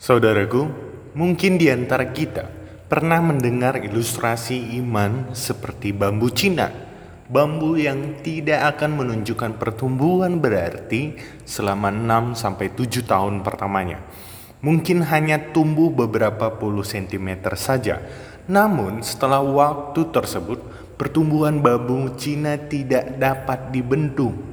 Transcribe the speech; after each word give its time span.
Saudaraku, 0.00 0.64
mungkin 1.12 1.60
di 1.60 1.68
antara 1.68 2.08
kita 2.08 2.48
pernah 2.88 3.20
mendengar 3.20 3.76
ilustrasi 3.84 4.80
iman 4.80 5.36
seperti 5.36 5.92
bambu 5.92 6.32
Cina. 6.32 6.72
Bambu 7.28 7.76
yang 7.76 8.16
tidak 8.24 8.64
akan 8.64 8.96
menunjukkan 8.96 9.60
pertumbuhan 9.60 10.40
berarti 10.40 11.20
selama 11.44 11.92
6 11.92 12.32
sampai 12.32 12.72
7 12.72 13.04
tahun 13.04 13.44
pertamanya. 13.44 14.00
Mungkin 14.64 15.04
hanya 15.04 15.52
tumbuh 15.52 15.92
beberapa 15.92 16.48
puluh 16.56 16.80
sentimeter 16.80 17.52
saja. 17.60 18.00
Namun 18.48 19.04
setelah 19.04 19.44
waktu 19.44 20.08
tersebut, 20.08 20.64
pertumbuhan 20.96 21.60
bambu 21.60 22.16
Cina 22.16 22.56
tidak 22.56 23.20
dapat 23.20 23.68
dibendung 23.68 24.49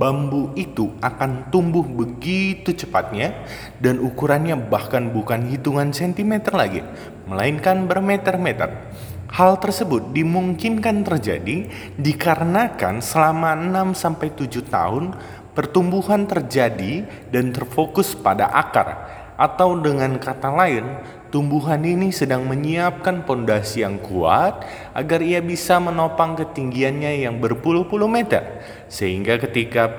bambu 0.00 0.56
itu 0.56 0.96
akan 1.04 1.52
tumbuh 1.52 1.84
begitu 1.84 2.72
cepatnya 2.72 3.36
dan 3.84 4.00
ukurannya 4.00 4.56
bahkan 4.56 5.12
bukan 5.12 5.52
hitungan 5.52 5.92
sentimeter 5.92 6.56
lagi, 6.56 6.80
melainkan 7.28 7.84
bermeter-meter. 7.84 8.72
Hal 9.28 9.60
tersebut 9.60 10.16
dimungkinkan 10.16 11.04
terjadi 11.04 11.68
dikarenakan 12.00 13.04
selama 13.04 13.52
6 13.54 13.92
sampai 13.94 14.32
7 14.32 14.64
tahun 14.66 15.04
pertumbuhan 15.52 16.24
terjadi 16.24 17.04
dan 17.28 17.52
terfokus 17.52 18.16
pada 18.16 18.48
akar 18.48 19.19
atau 19.40 19.80
dengan 19.80 20.20
kata 20.20 20.52
lain 20.52 20.84
Tumbuhan 21.30 21.78
ini 21.86 22.10
sedang 22.10 22.42
menyiapkan 22.42 23.22
pondasi 23.22 23.86
yang 23.86 24.02
kuat 24.02 24.66
agar 24.90 25.22
ia 25.22 25.38
bisa 25.38 25.78
menopang 25.78 26.34
ketinggiannya 26.34 27.22
yang 27.22 27.38
berpuluh-puluh 27.38 28.10
meter, 28.10 28.42
sehingga 28.90 29.38
ketika 29.38 29.94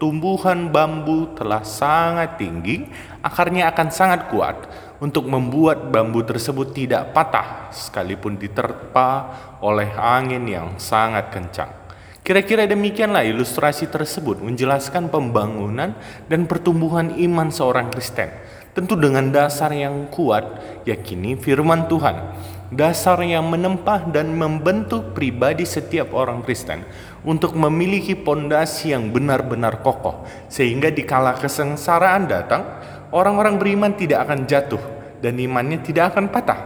tumbuhan 0.00 0.72
bambu 0.72 1.36
telah 1.36 1.60
sangat 1.68 2.40
tinggi, 2.40 2.88
akarnya 3.20 3.68
akan 3.68 3.88
sangat 3.92 4.32
kuat. 4.32 4.56
Untuk 5.04 5.28
membuat 5.28 5.92
bambu 5.92 6.24
tersebut 6.24 6.72
tidak 6.76 7.12
patah 7.12 7.72
sekalipun 7.72 8.40
diterpa 8.40 9.32
oleh 9.60 9.92
angin 9.96 10.44
yang 10.48 10.68
sangat 10.80 11.28
kencang. 11.28 11.72
Kira-kira 12.20 12.68
demikianlah 12.68 13.24
ilustrasi 13.24 13.88
tersebut 13.88 14.44
menjelaskan 14.44 15.08
pembangunan 15.08 15.96
dan 16.28 16.44
pertumbuhan 16.44 17.16
iman 17.16 17.48
seorang 17.48 17.88
Kristen 17.88 18.28
Tentu 18.70 18.94
dengan 18.94 19.34
dasar 19.34 19.74
yang 19.74 20.06
kuat, 20.14 20.46
yakini 20.86 21.34
firman 21.34 21.90
Tuhan. 21.90 22.38
Dasar 22.70 23.18
yang 23.26 23.50
menempah 23.50 24.14
dan 24.14 24.30
membentuk 24.30 25.10
pribadi 25.10 25.66
setiap 25.66 26.14
orang 26.14 26.38
Kristen 26.46 26.86
untuk 27.26 27.58
memiliki 27.58 28.14
pondasi 28.14 28.94
yang 28.94 29.10
benar-benar 29.10 29.82
kokoh. 29.82 30.22
Sehingga 30.46 30.94
di 30.94 31.02
kala 31.02 31.34
kesengsaraan 31.34 32.30
datang, 32.30 32.62
orang-orang 33.10 33.58
beriman 33.58 33.90
tidak 33.98 34.30
akan 34.30 34.46
jatuh 34.46 34.82
dan 35.18 35.34
imannya 35.34 35.82
tidak 35.82 36.14
akan 36.14 36.30
patah. 36.30 36.60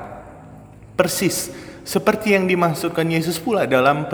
Persis 0.92 1.48
seperti 1.89 2.36
yang 2.36 2.44
dimaksudkan 2.44 3.08
Yesus 3.08 3.41
pula 3.41 3.64
dalam 3.64 4.05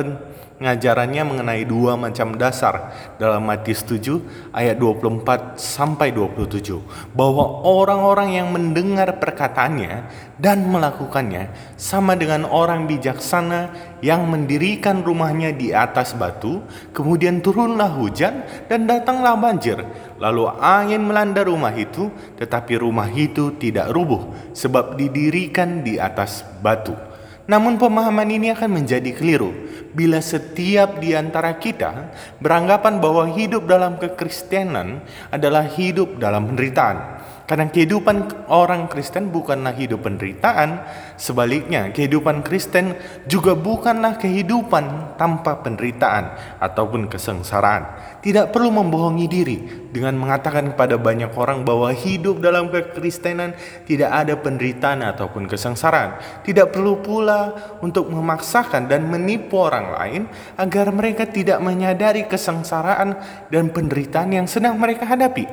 pengajarannya 0.61 1.25
mengenai 1.25 1.65
dua 1.65 1.97
macam 1.97 2.37
dasar. 2.37 2.93
Dalam 3.17 3.49
Matius 3.49 3.81
7 3.81 4.53
ayat 4.53 4.77
24 4.77 5.57
sampai 5.57 6.13
27 6.13 7.17
bahwa 7.17 7.65
orang-orang 7.65 8.37
yang 8.37 8.53
mendengar 8.53 9.17
perkataannya 9.17 10.05
dan 10.37 10.69
melakukannya 10.69 11.49
sama 11.81 12.13
dengan 12.13 12.45
orang 12.45 12.85
bijaksana 12.85 13.73
yang 14.05 14.29
mendirikan 14.29 15.01
rumahnya 15.01 15.57
di 15.57 15.73
atas 15.73 16.13
batu 16.13 16.61
kemudian 16.93 17.41
turunlah 17.41 17.97
hujan 17.97 18.45
dan 18.69 18.85
datanglah 18.85 19.41
banjir. 19.41 19.81
Lalu 20.21 20.45
angin 20.61 21.01
melanda 21.01 21.41
rumah 21.41 21.73
itu 21.73 22.13
tetapi 22.37 22.77
rumah 22.77 23.09
itu 23.09 23.57
tidak 23.57 23.89
rubuh 23.89 24.53
sebab 24.53 25.01
didirikan 25.01 25.81
di 25.81 25.97
atas 25.97 26.45
batu 26.61 27.10
namun 27.51 27.83
pemahaman 27.83 28.31
ini 28.31 28.55
akan 28.55 28.79
menjadi 28.79 29.11
keliru 29.11 29.51
bila 29.91 30.23
setiap 30.23 31.03
di 31.03 31.19
antara 31.19 31.59
kita 31.59 32.15
beranggapan 32.39 33.03
bahwa 33.03 33.27
hidup 33.27 33.67
dalam 33.67 33.99
kekristenan 33.99 35.03
adalah 35.35 35.67
hidup 35.67 36.15
dalam 36.23 36.47
penderitaan. 36.47 37.19
Karena 37.51 37.67
kehidupan 37.67 38.47
orang 38.47 38.87
Kristen 38.87 39.35
bukanlah 39.35 39.75
hidup 39.75 40.07
penderitaan, 40.07 40.87
sebaliknya 41.19 41.91
kehidupan 41.91 42.47
Kristen 42.47 42.95
juga 43.27 43.59
bukanlah 43.59 44.23
kehidupan 44.23 45.19
tanpa 45.19 45.59
penderitaan 45.59 46.31
ataupun 46.63 47.11
kesengsaraan. 47.11 48.15
Tidak 48.23 48.55
perlu 48.55 48.71
membohongi 48.71 49.27
diri 49.27 49.59
dengan 49.91 50.15
mengatakan 50.15 50.71
kepada 50.71 50.95
banyak 50.95 51.35
orang 51.35 51.67
bahwa 51.67 51.91
hidup 51.91 52.39
dalam 52.39 52.71
kekristenan 52.71 53.59
tidak 53.83 54.15
ada 54.15 54.39
penderitaan 54.39 55.03
ataupun 55.03 55.51
kesengsaraan. 55.51 56.23
Tidak 56.47 56.71
perlu 56.71 57.03
pula 57.03 57.51
untuk 57.83 58.15
memaksakan 58.15 58.87
dan 58.87 59.11
menipu 59.11 59.59
orang 59.59 59.99
lain 59.99 60.23
agar 60.55 60.95
mereka 60.95 61.27
tidak 61.27 61.59
menyadari 61.59 62.31
kesengsaraan 62.31 63.19
dan 63.51 63.75
penderitaan 63.75 64.39
yang 64.39 64.47
sedang 64.47 64.79
mereka 64.79 65.03
hadapi. 65.03 65.51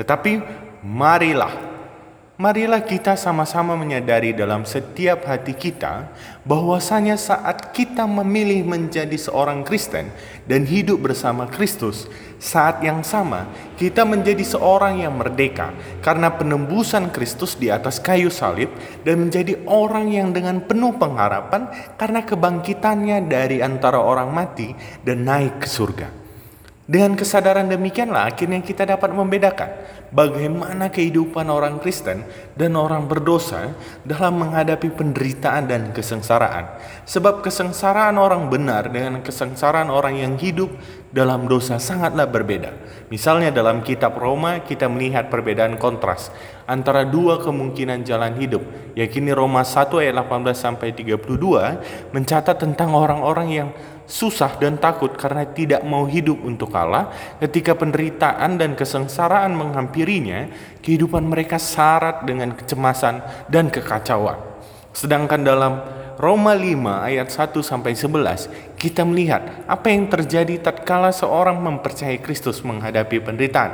Tetapi 0.00 0.32
marilah 0.84 1.74
Marilah 2.34 2.82
kita 2.82 3.14
sama-sama 3.14 3.78
menyadari 3.78 4.34
dalam 4.34 4.66
setiap 4.66 5.22
hati 5.22 5.54
kita 5.54 6.10
bahwasanya 6.42 7.14
saat 7.14 7.70
kita 7.70 8.10
memilih 8.10 8.66
menjadi 8.66 9.14
seorang 9.14 9.62
Kristen 9.62 10.10
dan 10.42 10.66
hidup 10.66 10.98
bersama 10.98 11.46
Kristus, 11.46 12.10
saat 12.42 12.82
yang 12.82 13.06
sama 13.06 13.46
kita 13.78 14.02
menjadi 14.02 14.42
seorang 14.42 15.06
yang 15.06 15.14
merdeka 15.14 15.70
karena 16.02 16.34
penembusan 16.34 17.14
Kristus 17.14 17.54
di 17.54 17.70
atas 17.70 18.02
kayu 18.02 18.34
salib 18.34 18.74
dan 19.06 19.30
menjadi 19.30 19.54
orang 19.70 20.10
yang 20.10 20.34
dengan 20.34 20.58
penuh 20.58 20.90
pengharapan 20.98 21.70
karena 21.94 22.26
kebangkitannya 22.26 23.30
dari 23.30 23.62
antara 23.62 24.02
orang 24.02 24.34
mati 24.34 24.74
dan 25.06 25.22
naik 25.22 25.62
ke 25.62 25.70
surga. 25.70 26.23
Dengan 26.84 27.16
kesadaran 27.16 27.64
demikianlah 27.64 28.28
akhirnya 28.28 28.60
kita 28.60 28.84
dapat 28.84 29.08
membedakan 29.08 29.72
bagaimana 30.12 30.92
kehidupan 30.92 31.48
orang 31.48 31.80
Kristen 31.80 32.28
dan 32.60 32.76
orang 32.76 33.08
berdosa 33.08 33.72
dalam 34.04 34.44
menghadapi 34.44 34.92
penderitaan 34.92 35.64
dan 35.64 35.96
kesengsaraan. 35.96 36.76
Sebab 37.08 37.40
kesengsaraan 37.40 38.20
orang 38.20 38.52
benar 38.52 38.92
dengan 38.92 39.24
kesengsaraan 39.24 39.88
orang 39.88 40.20
yang 40.20 40.36
hidup 40.36 40.76
dalam 41.08 41.48
dosa 41.48 41.80
sangatlah 41.80 42.28
berbeda. 42.28 42.76
Misalnya 43.08 43.48
dalam 43.48 43.80
kitab 43.80 44.20
Roma 44.20 44.60
kita 44.60 44.84
melihat 44.84 45.32
perbedaan 45.32 45.80
kontras 45.80 46.28
antara 46.68 47.08
dua 47.08 47.40
kemungkinan 47.40 48.04
jalan 48.04 48.36
hidup. 48.36 48.60
Yakini 48.92 49.32
Roma 49.32 49.64
1 49.64 49.88
ayat 50.04 50.20
18 50.20 50.52
sampai 50.52 50.92
32 50.92 51.16
mencatat 52.12 52.56
tentang 52.60 52.92
orang-orang 52.92 53.48
yang 53.48 53.68
susah 54.04 54.60
dan 54.60 54.76
takut 54.76 55.12
karena 55.16 55.48
tidak 55.48 55.80
mau 55.84 56.04
hidup 56.04 56.40
untuk 56.44 56.72
Allah, 56.76 57.08
ketika 57.40 57.72
penderitaan 57.72 58.60
dan 58.60 58.76
kesengsaraan 58.76 59.56
menghampirinya, 59.56 60.48
kehidupan 60.84 61.24
mereka 61.24 61.56
syarat 61.56 62.24
dengan 62.28 62.52
kecemasan 62.52 63.24
dan 63.48 63.72
kekacauan. 63.72 64.36
Sedangkan 64.94 65.42
dalam 65.42 65.82
Roma 66.14 66.54
5 66.54 67.10
ayat 67.10 67.26
1 67.26 67.58
sampai 67.66 67.98
11 67.98 68.78
kita 68.78 69.02
melihat 69.02 69.66
apa 69.66 69.90
yang 69.90 70.06
terjadi 70.06 70.62
tatkala 70.62 71.10
seorang 71.10 71.58
mempercayai 71.58 72.22
Kristus 72.22 72.62
menghadapi 72.62 73.18
penderitaan. 73.18 73.72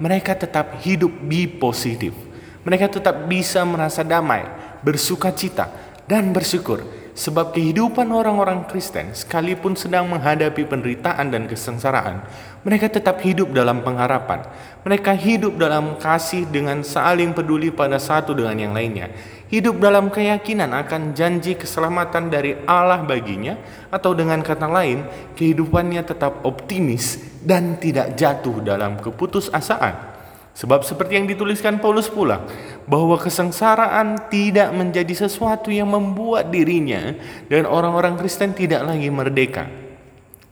Mereka 0.00 0.40
tetap 0.40 0.80
hidup 0.80 1.12
bi 1.28 1.44
positif. 1.44 2.16
Mereka 2.64 2.88
tetap 2.88 3.28
bisa 3.28 3.60
merasa 3.66 4.00
damai, 4.06 4.46
bersuka 4.80 5.34
cita, 5.34 5.68
dan 6.08 6.32
bersyukur 6.32 7.01
Sebab 7.12 7.52
kehidupan 7.52 8.08
orang-orang 8.08 8.64
Kristen 8.64 9.12
sekalipun 9.12 9.76
sedang 9.76 10.08
menghadapi 10.08 10.64
penderitaan 10.64 11.28
dan 11.28 11.44
kesengsaraan, 11.44 12.24
mereka 12.64 12.88
tetap 12.88 13.20
hidup 13.20 13.52
dalam 13.52 13.84
pengharapan. 13.84 14.48
Mereka 14.80 15.12
hidup 15.20 15.60
dalam 15.60 16.00
kasih 16.00 16.48
dengan 16.48 16.80
saling 16.80 17.36
peduli 17.36 17.68
pada 17.68 18.00
satu 18.00 18.32
dengan 18.32 18.56
yang 18.56 18.72
lainnya. 18.72 19.12
Hidup 19.52 19.76
dalam 19.76 20.08
keyakinan 20.08 20.72
akan 20.72 21.12
janji 21.12 21.52
keselamatan 21.52 22.32
dari 22.32 22.56
Allah 22.64 23.04
baginya 23.04 23.60
atau 23.92 24.16
dengan 24.16 24.40
kata 24.40 24.64
lain, 24.64 25.04
kehidupannya 25.36 26.08
tetap 26.08 26.40
optimis 26.48 27.20
dan 27.44 27.76
tidak 27.76 28.16
jatuh 28.16 28.64
dalam 28.64 28.96
keputusasaan. 28.96 30.12
Sebab 30.52 30.84
seperti 30.84 31.16
yang 31.16 31.24
dituliskan 31.24 31.80
Paulus 31.80 32.12
pula, 32.12 32.44
bahwa 32.86 33.14
kesengsaraan 33.18 34.28
tidak 34.30 34.74
menjadi 34.74 35.26
sesuatu 35.26 35.70
yang 35.70 35.90
membuat 35.90 36.50
dirinya 36.50 37.14
dan 37.46 37.66
orang-orang 37.66 38.18
Kristen 38.18 38.54
tidak 38.54 38.82
lagi 38.82 39.08
merdeka. 39.08 39.70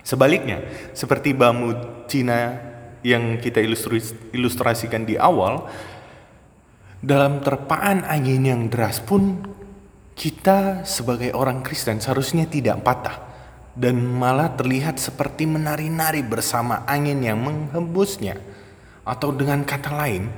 Sebaliknya, 0.00 0.64
seperti 0.96 1.36
bambu 1.36 1.76
Cina 2.08 2.56
yang 3.02 3.38
kita 3.40 3.60
ilustrasikan 4.32 5.04
di 5.04 5.16
awal, 5.16 5.68
dalam 7.00 7.40
terpaan 7.40 8.04
angin 8.04 8.42
yang 8.44 8.62
deras 8.68 9.00
pun 9.00 9.40
kita 10.12 10.84
sebagai 10.84 11.32
orang 11.32 11.64
Kristen 11.64 11.96
seharusnya 11.96 12.44
tidak 12.44 12.84
patah 12.84 13.16
dan 13.72 13.96
malah 14.04 14.52
terlihat 14.52 15.00
seperti 15.00 15.48
menari-nari 15.48 16.20
bersama 16.20 16.84
angin 16.84 17.24
yang 17.24 17.40
menghembusnya. 17.40 18.36
Atau 19.00 19.32
dengan 19.32 19.64
kata 19.64 19.96
lain, 19.96 20.28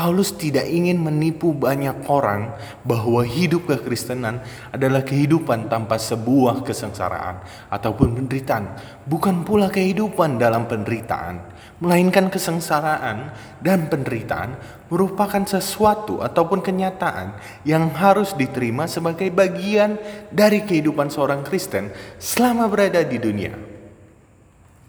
Paulus 0.00 0.32
tidak 0.32 0.64
ingin 0.64 0.96
menipu 0.96 1.52
banyak 1.52 2.08
orang 2.08 2.56
bahwa 2.88 3.20
hidup 3.20 3.68
kekristenan 3.68 4.40
adalah 4.72 5.04
kehidupan 5.04 5.68
tanpa 5.68 6.00
sebuah 6.00 6.64
kesengsaraan 6.64 7.44
ataupun 7.68 8.16
penderitaan, 8.16 8.80
bukan 9.04 9.44
pula 9.44 9.68
kehidupan 9.68 10.40
dalam 10.40 10.64
penderitaan, 10.64 11.44
melainkan 11.84 12.32
kesengsaraan 12.32 13.36
dan 13.60 13.92
penderitaan 13.92 14.56
merupakan 14.88 15.44
sesuatu 15.44 16.24
ataupun 16.24 16.64
kenyataan 16.64 17.36
yang 17.68 17.92
harus 17.92 18.32
diterima 18.32 18.88
sebagai 18.88 19.28
bagian 19.28 20.00
dari 20.32 20.64
kehidupan 20.64 21.12
seorang 21.12 21.44
Kristen 21.44 21.92
selama 22.16 22.72
berada 22.72 23.04
di 23.04 23.20
dunia. 23.20 23.52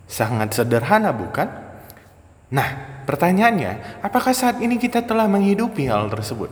Sangat 0.07 0.55
sederhana, 0.55 1.11
bukan? 1.11 1.51
Nah, 2.51 3.00
Pertanyaannya, 3.11 3.99
apakah 3.99 4.31
saat 4.31 4.63
ini 4.63 4.79
kita 4.79 5.03
telah 5.03 5.27
menghidupi 5.27 5.83
hal 5.91 6.07
tersebut? 6.07 6.47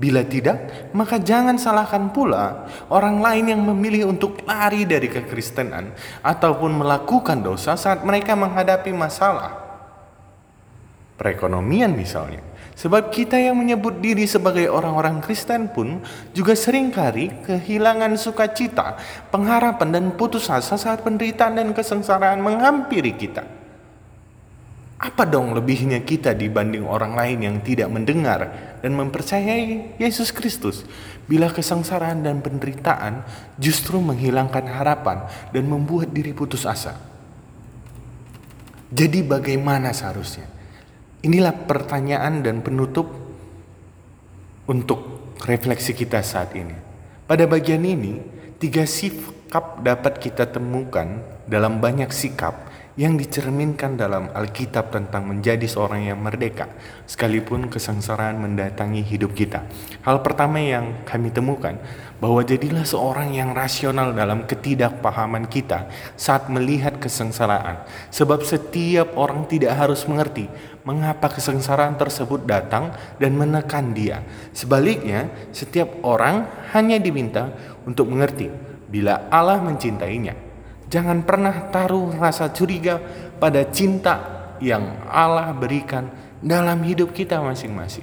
Bila 0.00 0.24
tidak, 0.24 0.88
maka 0.96 1.20
jangan 1.20 1.60
salahkan 1.60 2.08
pula 2.08 2.64
orang 2.88 3.20
lain 3.20 3.52
yang 3.52 3.60
memilih 3.60 4.08
untuk 4.08 4.40
lari 4.48 4.88
dari 4.88 5.12
kekristenan 5.12 5.92
ataupun 6.24 6.72
melakukan 6.72 7.44
dosa 7.44 7.76
saat 7.76 8.00
mereka 8.00 8.32
menghadapi 8.32 8.96
masalah. 8.96 9.60
Perekonomian 11.20 11.92
misalnya. 11.92 12.40
Sebab 12.80 13.12
kita 13.12 13.36
yang 13.36 13.60
menyebut 13.60 14.00
diri 14.00 14.24
sebagai 14.24 14.72
orang-orang 14.72 15.20
Kristen 15.20 15.68
pun 15.68 16.00
juga 16.32 16.56
sering 16.56 16.88
kali 16.88 17.28
kehilangan 17.44 18.16
sukacita, 18.16 18.96
pengharapan 19.28 20.00
dan 20.00 20.04
putus 20.16 20.48
asa 20.48 20.80
saat 20.80 21.04
penderitaan 21.04 21.60
dan 21.60 21.76
kesengsaraan 21.76 22.40
menghampiri 22.40 23.12
kita. 23.20 23.60
Apa 25.00 25.24
dong 25.24 25.56
lebihnya 25.56 26.04
kita 26.04 26.36
dibanding 26.36 26.84
orang 26.84 27.16
lain 27.16 27.38
yang 27.40 27.56
tidak 27.64 27.88
mendengar 27.88 28.52
dan 28.84 28.92
mempercayai 28.92 29.96
Yesus 29.96 30.28
Kristus 30.28 30.84
bila 31.24 31.48
kesengsaraan 31.48 32.20
dan 32.20 32.44
penderitaan 32.44 33.24
justru 33.56 33.96
menghilangkan 33.96 34.60
harapan 34.68 35.24
dan 35.56 35.64
membuat 35.64 36.12
diri 36.12 36.36
putus 36.36 36.68
asa? 36.68 37.00
Jadi 38.92 39.24
bagaimana 39.24 39.88
seharusnya? 39.96 40.44
Inilah 41.24 41.56
pertanyaan 41.64 42.44
dan 42.44 42.60
penutup 42.60 43.08
untuk 44.68 45.32
refleksi 45.48 45.96
kita 45.96 46.20
saat 46.20 46.52
ini. 46.52 46.76
Pada 47.24 47.48
bagian 47.48 47.80
ini, 47.88 48.20
tiga 48.60 48.84
sikap 48.84 49.80
dapat 49.80 50.20
kita 50.20 50.44
temukan 50.44 51.24
dalam 51.48 51.80
banyak 51.80 52.12
sikap 52.12 52.69
yang 52.98 53.14
dicerminkan 53.14 53.94
dalam 53.94 54.34
Alkitab 54.34 54.90
tentang 54.90 55.26
menjadi 55.30 55.62
seorang 55.66 56.10
yang 56.10 56.18
merdeka, 56.18 56.66
sekalipun 57.06 57.70
kesengsaraan 57.70 58.42
mendatangi 58.42 59.06
hidup 59.06 59.34
kita. 59.36 59.62
Hal 60.02 60.24
pertama 60.26 60.58
yang 60.58 61.06
kami 61.06 61.30
temukan, 61.30 61.78
bahwa 62.18 62.42
jadilah 62.42 62.82
seorang 62.82 63.30
yang 63.32 63.54
rasional 63.54 64.10
dalam 64.10 64.44
ketidakpahaman 64.44 65.46
kita 65.46 65.86
saat 66.18 66.50
melihat 66.50 66.98
kesengsaraan, 66.98 67.86
sebab 68.10 68.42
setiap 68.42 69.14
orang 69.14 69.46
tidak 69.46 69.78
harus 69.78 70.02
mengerti 70.10 70.50
mengapa 70.82 71.30
kesengsaraan 71.30 71.94
tersebut 71.94 72.42
datang 72.42 72.90
dan 73.22 73.38
menekan 73.38 73.94
dia. 73.94 74.26
Sebaliknya, 74.50 75.30
setiap 75.54 76.02
orang 76.02 76.48
hanya 76.74 76.98
diminta 76.98 77.54
untuk 77.86 78.10
mengerti 78.10 78.50
bila 78.90 79.30
Allah 79.30 79.62
mencintainya 79.62 80.49
Jangan 80.90 81.22
pernah 81.22 81.70
taruh 81.70 82.10
rasa 82.18 82.50
curiga 82.50 82.98
pada 83.38 83.62
cinta 83.70 84.18
yang 84.58 85.06
Allah 85.06 85.54
berikan 85.54 86.10
dalam 86.42 86.82
hidup 86.82 87.14
kita 87.14 87.38
masing-masing. 87.38 88.02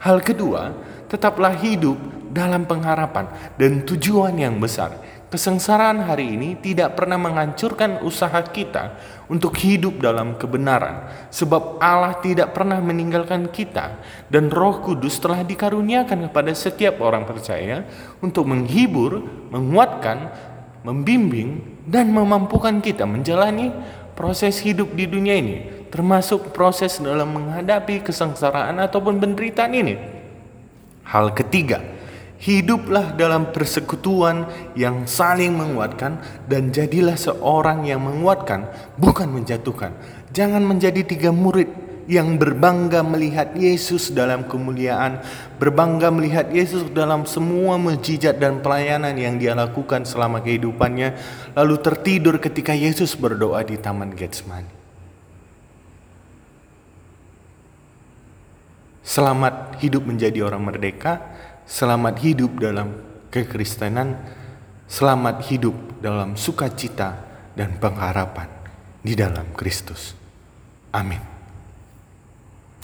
Hal 0.00 0.24
kedua, 0.24 0.72
tetaplah 1.12 1.52
hidup 1.60 2.00
dalam 2.32 2.64
pengharapan 2.64 3.28
dan 3.60 3.84
tujuan 3.84 4.32
yang 4.40 4.56
besar. 4.56 4.96
Kesengsaraan 5.32 6.04
hari 6.04 6.36
ini 6.36 6.60
tidak 6.60 6.92
pernah 6.92 7.16
menghancurkan 7.16 8.04
usaha 8.04 8.36
kita 8.44 9.00
untuk 9.32 9.56
hidup 9.56 9.96
dalam 9.96 10.36
kebenaran, 10.36 11.08
sebab 11.32 11.80
Allah 11.80 12.20
tidak 12.20 12.52
pernah 12.52 12.76
meninggalkan 12.84 13.48
kita, 13.48 13.96
dan 14.28 14.52
Roh 14.52 14.84
Kudus 14.84 15.16
telah 15.16 15.40
dikaruniakan 15.40 16.28
kepada 16.28 16.52
setiap 16.52 17.00
orang 17.00 17.24
percaya 17.24 17.80
untuk 18.20 18.44
menghibur, 18.44 19.24
menguatkan, 19.48 20.51
membimbing, 20.82 21.82
dan 21.86 22.10
memampukan 22.10 22.78
kita 22.78 23.06
menjalani 23.06 23.74
proses 24.14 24.62
hidup 24.62 24.94
di 24.94 25.08
dunia 25.10 25.34
ini, 25.38 25.88
termasuk 25.90 26.54
proses 26.54 27.02
dalam 27.02 27.32
menghadapi 27.34 28.06
kesengsaraan 28.06 28.78
ataupun 28.78 29.18
penderitaan 29.18 29.72
ini. 29.74 29.94
Hal 31.02 31.34
ketiga, 31.34 31.82
hiduplah 32.38 33.14
dalam 33.18 33.50
persekutuan 33.50 34.46
yang 34.78 35.06
saling 35.06 35.54
menguatkan 35.54 36.22
dan 36.46 36.70
jadilah 36.70 37.18
seorang 37.18 37.86
yang 37.86 38.02
menguatkan, 38.02 38.70
bukan 38.98 39.30
menjatuhkan. 39.30 39.94
Jangan 40.30 40.62
menjadi 40.62 41.02
tiga 41.02 41.30
murid 41.34 41.81
yang 42.10 42.38
berbangga 42.38 43.00
melihat 43.06 43.54
Yesus 43.54 44.10
dalam 44.10 44.46
kemuliaan, 44.46 45.22
berbangga 45.58 46.10
melihat 46.10 46.50
Yesus 46.50 46.90
dalam 46.90 47.26
semua 47.26 47.78
mujizat 47.78 48.38
dan 48.38 48.62
pelayanan 48.64 49.14
yang 49.14 49.38
dia 49.38 49.54
lakukan 49.54 50.02
selama 50.02 50.42
kehidupannya, 50.42 51.14
lalu 51.54 51.74
tertidur 51.78 52.38
ketika 52.42 52.74
Yesus 52.74 53.14
berdoa 53.14 53.62
di 53.62 53.78
Taman 53.78 54.14
Getsemani. 54.14 54.82
Selamat 59.02 59.82
hidup 59.82 60.06
menjadi 60.06 60.46
orang 60.46 60.62
merdeka, 60.62 61.20
selamat 61.66 62.22
hidup 62.22 62.54
dalam 62.62 62.94
kekristenan, 63.34 64.14
selamat 64.86 65.42
hidup 65.50 65.74
dalam 65.98 66.38
sukacita 66.38 67.18
dan 67.58 67.76
pengharapan 67.82 68.48
di 69.02 69.18
dalam 69.18 69.50
Kristus. 69.58 70.14
Amin. 70.94 71.31